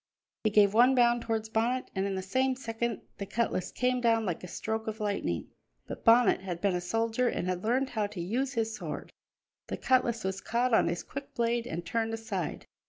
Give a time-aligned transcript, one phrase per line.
[0.45, 4.25] He gave one bound towards Bonnet, and in the same second the cutlass came down
[4.25, 5.51] like a stroke of lightning.
[5.85, 9.11] But Bonnet had been a soldier and had learned how to use his sword;
[9.67, 12.65] the cutlass was caught on his quick blade and turned aside.